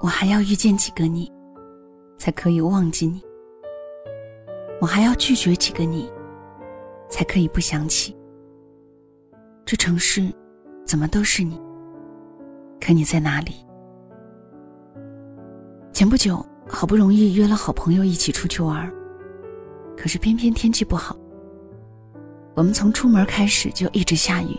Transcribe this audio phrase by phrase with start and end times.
[0.00, 1.30] 我还要遇见几个你，
[2.18, 3.20] 才可以忘记你？
[4.80, 6.08] 我还要拒绝几个你，
[7.08, 8.16] 才可以不想起？
[9.66, 10.32] 这城市
[10.86, 11.60] 怎么都是你？
[12.80, 13.54] 可你在哪里？
[15.92, 18.88] 前不久，好不容易约了好朋友一起出去玩，
[19.96, 21.16] 可是偏偏天气不好。
[22.54, 24.56] 我们从出门开始就一直下雨，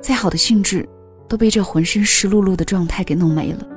[0.00, 0.88] 再好的兴致
[1.28, 3.70] 都被这浑身湿漉漉的状态给弄没了。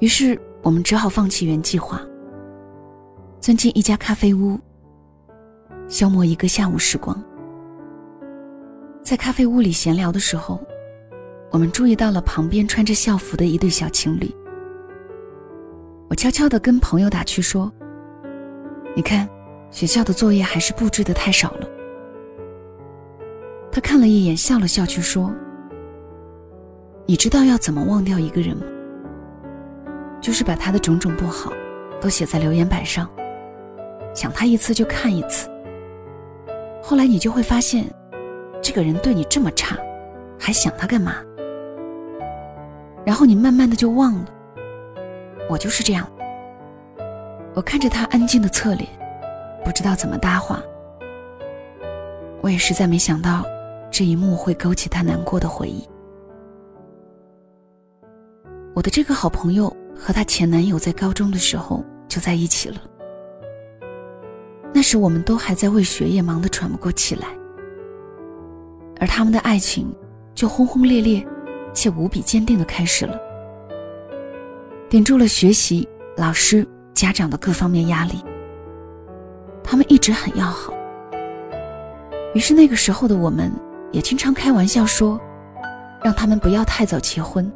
[0.00, 2.00] 于是我们只好放弃原计划，
[3.40, 4.58] 钻进一家咖啡屋，
[5.88, 7.22] 消磨一个下午时光。
[9.02, 10.60] 在咖啡屋里闲聊的时候，
[11.50, 14.30] 我们注意到了旁边穿着校服的一对小情侣。
[16.10, 17.72] 我悄悄地跟朋友打趣说
[18.94, 19.28] ：“你看，
[19.70, 21.68] 学校的作业还是布置的太少了。”
[23.72, 25.34] 他看了一眼，笑了笑，去说
[27.06, 28.64] ：“你知道要怎么忘掉一个人吗？”
[30.24, 31.52] 就是把他的种种不好，
[32.00, 33.06] 都写在留言板上，
[34.14, 35.50] 想他一次就看一次。
[36.82, 37.84] 后来你就会发现，
[38.62, 39.76] 这个人对你这么差，
[40.38, 41.16] 还想他干嘛？
[43.04, 44.24] 然后你慢慢的就忘了。
[45.46, 46.10] 我就是这样。
[47.52, 48.88] 我看着他安静的侧脸，
[49.62, 50.62] 不知道怎么搭话。
[52.40, 53.44] 我也实在没想到，
[53.90, 55.86] 这一幕会勾起他难过的回忆。
[58.74, 59.70] 我的这个好朋友。
[59.96, 62.76] 和她前男友在高中的时候就在一起了。
[64.72, 67.28] 那时我们都还在为学业忙得喘不过气来，
[68.98, 69.94] 而他们的爱情
[70.34, 71.24] 就轰轰烈烈
[71.72, 73.16] 且无比坚定的开始了，
[74.88, 78.14] 顶住了学习、老师、家长的各方面压力。
[79.62, 80.74] 他们一直很要好，
[82.34, 83.52] 于是那个时候的我们
[83.92, 85.20] 也经常开玩笑说，
[86.02, 87.50] 让他们不要太早结婚。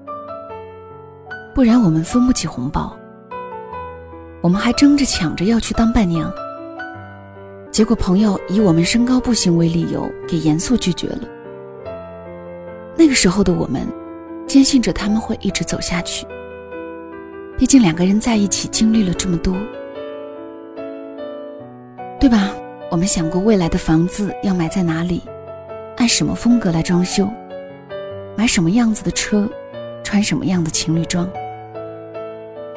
[1.59, 2.97] 不然我们分不起红包。
[4.41, 6.33] 我们还争着抢着要去当伴娘，
[7.73, 11.23] 结果朋友以我们身高不行为理由，给严肃拒绝了。
[12.97, 13.85] 那个时候的我们，
[14.47, 16.25] 坚信着他们会一直走下去。
[17.59, 19.57] 毕竟两个人在一起经历了这么多，
[22.21, 22.53] 对吧？
[22.89, 25.25] 我们想过未来的房子要买在哪里，
[25.97, 27.29] 按什么风格来装修，
[28.37, 29.51] 买什么样子的车，
[30.05, 31.29] 穿什么样的情侣装。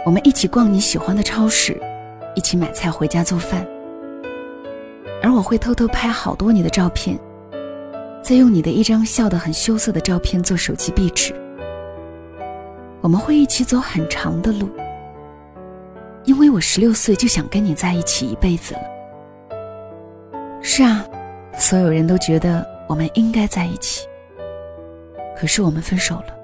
[0.03, 1.79] 我们一起逛你喜欢的超市，
[2.35, 3.65] 一起买菜回家做饭。
[5.21, 7.19] 而我会偷偷拍好多你的照片，
[8.23, 11.35] 再用你的一张笑得很羞涩的照片做手机壁纸。
[13.01, 14.67] 我们会一起走很长的路，
[16.23, 18.81] 因为我十六岁就想跟你在一起一辈子了。
[20.63, 21.05] 是啊，
[21.59, 24.07] 所有人都觉得我们应该在一起，
[25.37, 26.35] 可是我们分手了，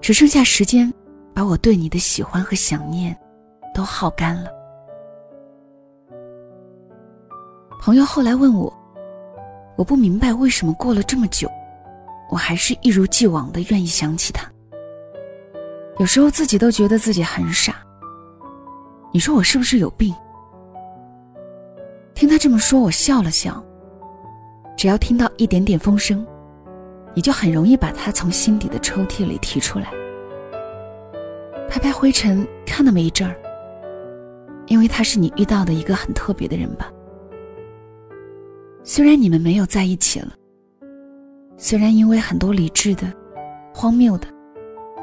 [0.00, 0.92] 只剩下时间。
[1.34, 3.16] 把我对你的喜欢和想念
[3.74, 4.50] 都耗干了。
[7.80, 8.72] 朋友后来问我，
[9.76, 11.50] 我不明白为什么过了这么久，
[12.30, 14.48] 我还是一如既往的愿意想起他。
[15.98, 17.76] 有时候自己都觉得自己很傻。
[19.12, 20.14] 你说我是不是有病？
[22.14, 23.62] 听他这么说，我笑了笑。
[24.76, 26.26] 只要听到一点点风声，
[27.14, 29.88] 你就很容易把他从心底的抽屉里提出来。
[31.72, 33.34] 拍拍灰尘，看那么一阵儿。
[34.66, 36.92] 因为他是你遇到的一个很特别的人吧。
[38.84, 40.34] 虽然你们没有在一起了，
[41.56, 43.10] 虽然因为很多理智的、
[43.72, 44.28] 荒谬的、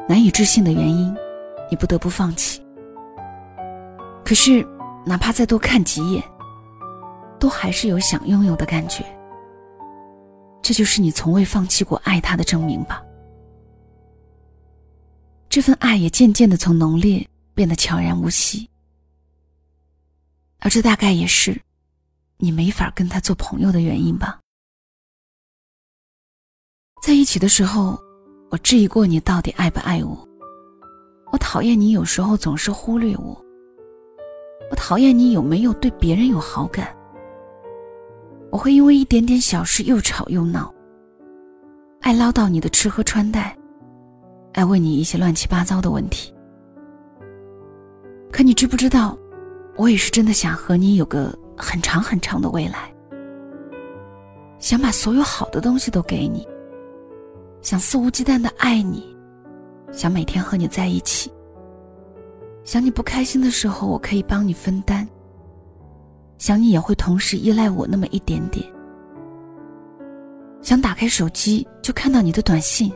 [0.07, 1.11] 难以置信的原因，
[1.71, 2.61] 你不得不放弃。
[4.23, 4.63] 可是，
[5.07, 6.23] 哪怕再多看几眼，
[7.39, 9.03] 都还是有想拥有的感觉。
[10.61, 13.01] 这就是你从未放弃过爱他的证明吧。
[15.49, 18.69] 这份爱也渐渐的从浓烈变得悄然无息，
[20.59, 21.59] 而这大概也是
[22.37, 24.39] 你没法跟他做朋友的原因吧。
[27.01, 27.99] 在一起的时候，
[28.51, 30.27] 我质疑过你到底爱不爱我，
[31.31, 33.43] 我讨厌你有时候总是忽略我，
[34.69, 36.95] 我讨厌你有没有对别人有好感，
[38.51, 40.71] 我会因为一点点小事又吵又闹，
[42.01, 43.57] 爱唠叨你的吃喝穿戴。
[44.59, 46.33] 爱问你一些乱七八糟的问题，
[48.29, 49.17] 可你知不知道，
[49.77, 52.93] 我也是真的想和你有个很长很长的未来，
[54.57, 56.45] 想把所有好的东西都给你，
[57.61, 59.15] 想肆无忌惮的爱你，
[59.93, 61.31] 想每天和你在一起，
[62.65, 65.07] 想你不开心的时候我可以帮你分担，
[66.37, 68.65] 想你也会同时依赖我那么一点点，
[70.61, 72.91] 想打开手机就看到你的短信。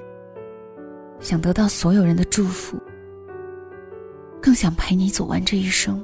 [1.24, 2.78] 想得到所有人的祝福，
[4.42, 6.04] 更想陪你走完这一生。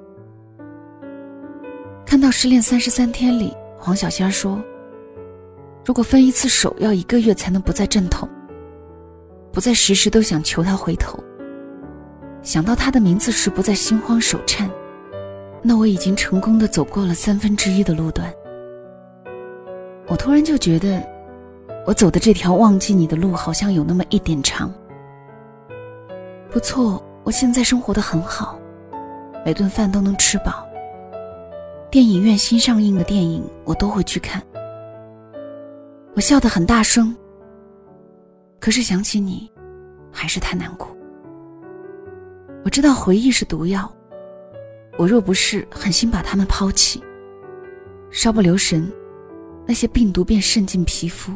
[2.05, 4.63] 看到《失恋三十三天》里，黄小仙说
[5.85, 8.29] ：“如果分一次手要一个月才能不再阵痛，
[9.51, 11.21] 不再时时都想求他回头，
[12.41, 14.71] 想到他的名字时不再心慌手颤，
[15.61, 18.33] 那我已经成功的走过了三分之一的路段。”
[20.07, 21.05] 我突然就觉得，
[21.85, 24.73] 我走的这条忘记你的路好像有那么一点长。
[26.51, 28.59] 不错，我现在生活的很好，
[29.45, 30.67] 每顿饭都能吃饱。
[31.91, 34.41] 电影院新上映的电影我都会去看。
[36.15, 37.15] 我笑得很大声，
[38.59, 39.51] 可是想起你，
[40.11, 40.87] 还是太难过。
[42.65, 43.89] 我知道回忆是毒药，
[44.97, 47.03] 我若不是狠心把它们抛弃，
[48.09, 48.91] 稍不留神。
[49.67, 51.31] 那些病毒便渗进皮肤，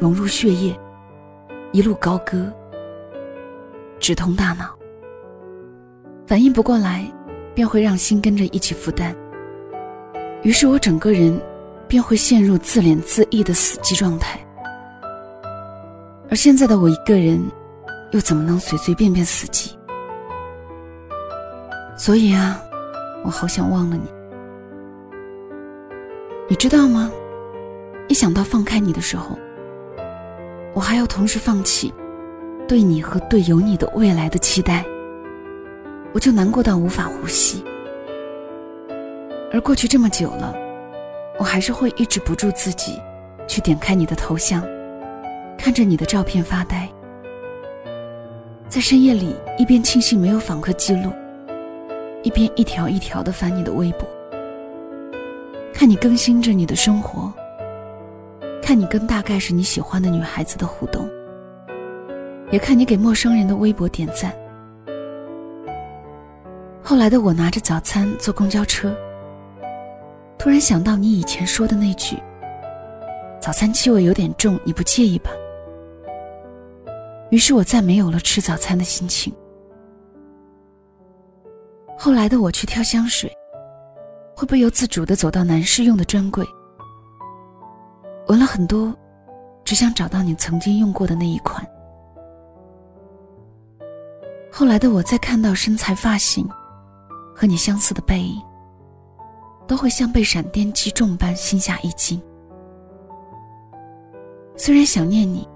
[0.00, 0.74] 融入血液，
[1.72, 2.50] 一路高歌，
[4.00, 4.76] 直通大脑。
[6.26, 7.04] 反应不过来，
[7.54, 9.14] 便会让心跟着一起负担。
[10.42, 11.40] 于是我整个人
[11.86, 14.40] 便会陷入自怜自艾的死寂状态。
[16.30, 17.42] 而现在的我一个人，
[18.12, 19.72] 又怎么能随随便便死寂？
[21.96, 22.62] 所以啊，
[23.24, 24.02] 我好想忘了你。
[26.48, 27.10] 你知道吗？
[28.08, 29.38] 一想到放开你的时候，
[30.74, 31.92] 我还要同时放弃
[32.70, 34.84] 对你和对有你的未来的期待，
[36.14, 37.64] 我就难过到无法呼吸。
[39.52, 40.54] 而过去这么久了，
[41.36, 43.00] 我还是会抑制不住自己，
[43.48, 44.62] 去点开你的头像，
[45.58, 46.88] 看着你的照片发呆，
[48.68, 51.10] 在深夜里一边庆幸没有访客记录，
[52.22, 54.08] 一边一条一条的翻你的微博，
[55.74, 57.32] 看你更新着你的生活。
[58.62, 61.10] 看你跟大概是你喜欢的女孩子的互动，
[62.50, 64.34] 也看你给陌生人的微博点赞。
[66.82, 68.94] 后来的我拿着早餐坐公交车，
[70.36, 72.16] 突然想到你以前说的那句
[73.40, 75.30] ：“早餐气味有点重，你不介意吧？”
[77.30, 79.32] 于是我再没有了吃早餐的心情。
[81.96, 83.30] 后来的我去挑香水，
[84.34, 86.44] 会不由自主的走到男士用的专柜。
[88.26, 88.92] 闻了很多，
[89.64, 91.64] 只想找到你曾经用过的那一款。
[94.60, 96.46] 后来的我再看到身材、发型
[97.34, 98.42] 和你相似的背影，
[99.66, 102.20] 都会像被闪电击中般心下一惊。
[104.56, 105.48] 虽然想念你，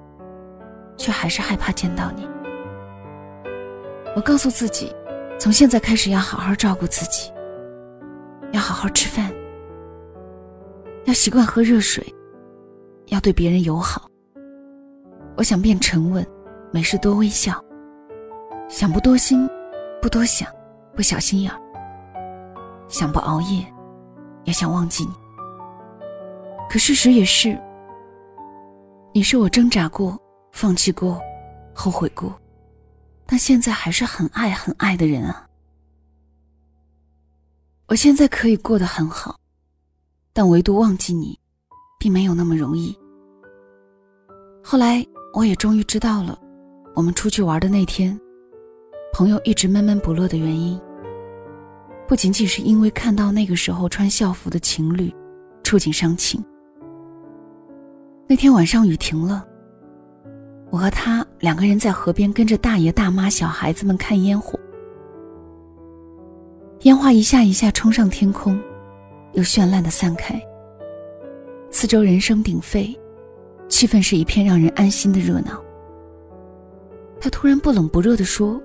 [0.96, 2.26] 却还是害怕见到你。
[4.16, 4.90] 我告诉自己，
[5.38, 7.30] 从现在开始要好好照顾自己，
[8.52, 9.30] 要好好吃饭，
[11.04, 12.02] 要习惯喝热水。
[13.08, 14.08] 要对别人友好。
[15.36, 16.26] 我想变沉稳，
[16.72, 17.62] 没事多微笑。
[18.68, 19.48] 想不多心，
[20.00, 20.48] 不多想，
[20.94, 21.60] 不小心眼儿。
[22.88, 23.64] 想不熬夜，
[24.44, 25.12] 也想忘记你。
[26.68, 27.60] 可事实也是，
[29.12, 30.18] 你是我挣扎过、
[30.52, 31.20] 放弃过、
[31.74, 32.34] 后悔过，
[33.26, 35.46] 但现在还是很爱很爱的人啊。
[37.86, 39.38] 我现在可以过得很好，
[40.32, 41.38] 但唯独忘记你。
[41.96, 42.94] 并没有那么容易。
[44.62, 45.02] 后来
[45.32, 46.38] 我也终于知道了，
[46.94, 48.20] 我们出去玩的那天，
[49.14, 50.76] 朋友一直闷闷不乐的原因，
[52.08, 55.14] 不仅仅是因为看到那个时候穿校服的情侣，
[55.62, 56.44] 触景伤情。
[58.26, 59.46] 那天晚上雨停了，
[60.68, 64.58] 我和他两个人在河边跟着大爷大妈、小孩子们看烟火，
[66.80, 68.60] 烟花一下一下冲上天空，
[69.34, 70.42] 又绚烂的散开。
[71.70, 72.92] 四周人声鼎沸，
[73.68, 75.62] 气氛是一片让人安心的热闹。
[77.20, 78.60] 他突然不冷不热地说：“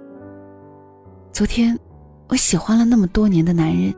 [1.31, 1.77] 昨天，
[2.27, 3.93] 我喜欢了那么多年的男人，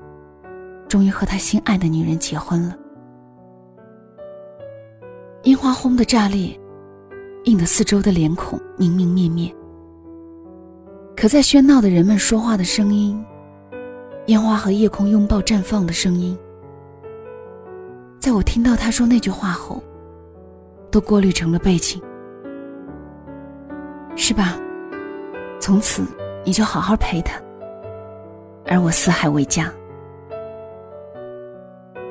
[0.87, 2.77] 终于和他心爱的女人结婚了。”
[5.45, 6.59] 烟花轰的炸裂，
[7.45, 9.51] 映得四周的脸孔明明灭灭。
[11.15, 13.23] 可在喧闹的人们说话的声音，
[14.27, 16.37] 烟花和夜空拥抱绽放的声音。
[18.19, 19.81] 在我听到他说那句话后，
[20.91, 21.99] 都过滤成了背景，
[24.15, 24.59] 是吧？
[25.59, 26.03] 从此
[26.43, 27.39] 你就好好陪他，
[28.65, 29.71] 而我四海为家。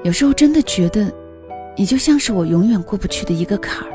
[0.03, 1.13] 有时候真的觉得，
[1.77, 3.91] 你就像是我永远过不去的一个坎儿，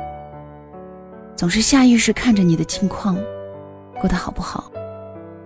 [1.35, 3.17] 总是下意识看着你的近况，
[3.99, 4.71] 过得好不好，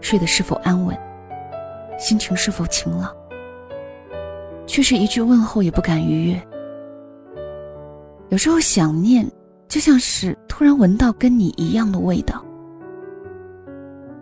[0.01, 0.97] 睡得是否安稳，
[1.97, 3.15] 心情是否晴朗，
[4.65, 6.41] 却是一句问候也不敢逾越。
[8.29, 9.25] 有时候想念，
[9.67, 12.43] 就像是突然闻到跟你一样的味道，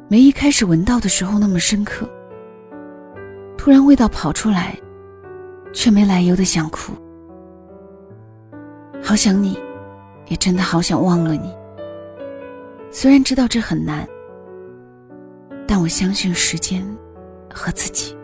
[0.10, 2.10] 没一开始闻到的时候那么深刻，
[3.58, 4.74] 突然味道跑出来，
[5.74, 6.94] 却没来由的想哭。
[9.04, 9.60] 好想你，
[10.28, 11.54] 也真的好想忘了你。
[12.90, 14.08] 虽然知道这很难，
[15.68, 16.88] 但我相信时间
[17.54, 18.18] 和自己。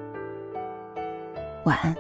[1.66, 1.94] 晚安。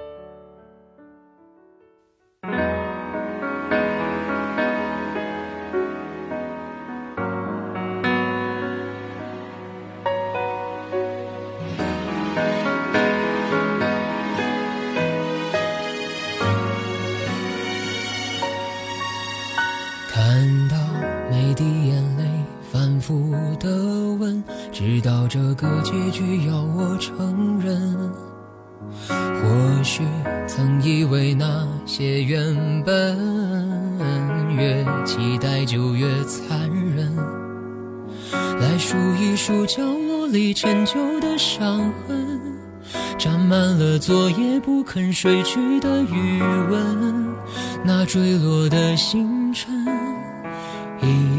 [25.63, 28.11] 个结局要我承认。
[28.99, 30.03] 或许
[30.45, 33.17] 曾以为那些原本
[34.55, 37.15] 越期待就越残忍，
[38.59, 42.39] 来数一数角落里陈旧的伤痕，
[43.17, 47.35] 沾满了昨夜不肯睡去的余温，
[47.83, 49.73] 那坠落的星辰。
[51.01, 51.32] 遗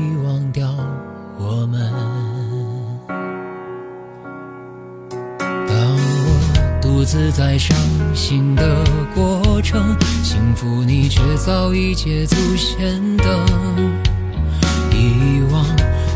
[7.15, 7.79] 自在伤
[8.13, 8.83] 心的
[9.15, 13.47] 过程，幸福你却早已捷足先登。
[14.91, 15.65] 遗忘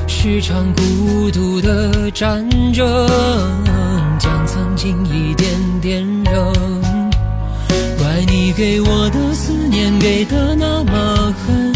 [0.08, 2.84] 是场孤独的战争，
[4.18, 6.52] 将曾经一点点扔。
[7.96, 11.72] 怪你给我的思念给的那么狠。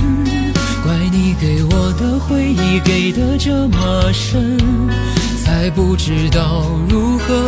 [0.82, 4.58] 怪你给我的回忆给的这么深，
[5.44, 7.46] 才不知道如何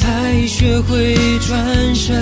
[0.00, 2.16] 才学会转身。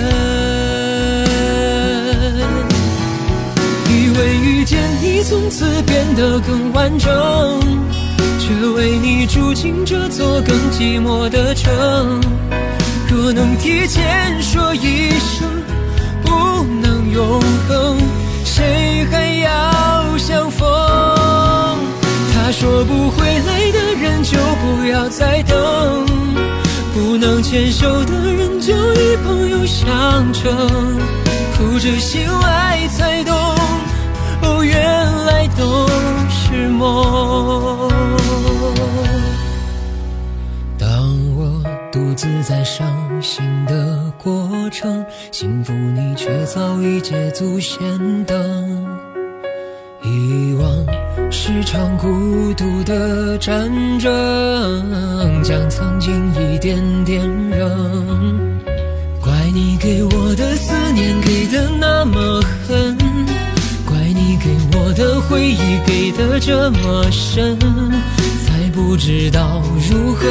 [3.87, 7.09] 以为遇见你从此变得更完整，
[8.37, 11.71] 却为你住进这座更寂寞的城。
[13.09, 15.47] 若能提前说一声，
[16.21, 17.97] 不能永恒，
[18.43, 20.17] 谁还要？
[20.17, 20.67] 相逢，
[22.33, 26.05] 他说不回来的人就不要再等，
[26.99, 30.53] 不能牵手的人就与朋友相称，
[31.57, 33.33] 哭着醒来才懂，
[34.41, 35.87] 哦，原来都
[36.29, 37.89] 是梦。
[40.77, 40.89] 当
[41.37, 42.85] 我独自在伤
[43.21, 47.79] 心的过程，幸福你却早已捷足先
[48.25, 48.85] 登。
[50.03, 50.69] 遗忘
[51.31, 53.69] 是场孤独的战
[53.99, 58.59] 争，将曾经一点点扔。
[59.21, 62.97] 怪你给我的思念给的那么狠，
[63.85, 67.57] 怪你给我的回忆给的这么深，
[68.45, 70.27] 才不知道如何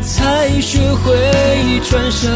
[0.00, 1.12] 才学会
[1.88, 2.30] 转身。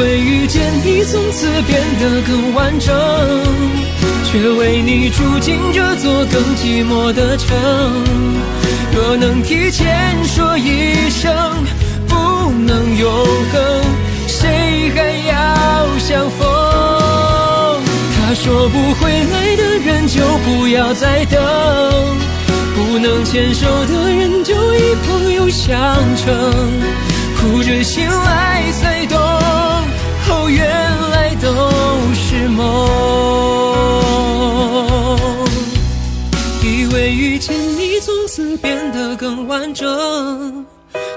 [0.00, 2.94] 为遇见你从此变得更完整，
[4.24, 7.56] 却为你住进这座更寂寞的城。
[8.94, 11.32] 若能提前说一声
[12.06, 13.10] 不能永
[13.52, 13.82] 恒，
[14.26, 16.46] 谁还要相逢？
[18.16, 21.40] 他说不回来的人就不要再等，
[22.76, 25.76] 不能牵手的人就以朋友相
[26.16, 26.34] 称，
[27.36, 29.47] 哭着醒来才懂。
[30.30, 30.66] 哦，原
[31.10, 31.48] 来都
[32.14, 32.58] 是梦。
[36.62, 39.86] 以为遇见你从此变得更完整，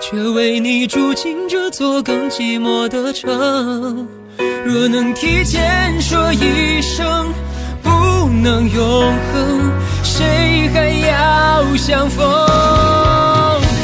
[0.02, 4.08] 却为你住进这座更寂寞的城。
[4.64, 7.34] 若能提前说一声
[7.82, 7.90] 不
[8.42, 9.72] 能永恒，
[10.04, 12.24] 谁还要相逢？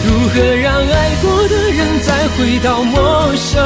[0.06, 3.58] 如何让爱过的人再回到陌生？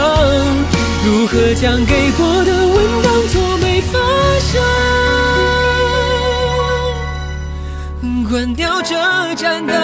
[1.04, 3.98] 如何将给过的吻当作没发
[4.40, 4.62] 生？
[8.30, 8.96] 关掉这
[9.36, 9.76] 盏灯，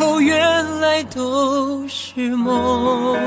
[0.00, 3.18] 哦，原来都是梦。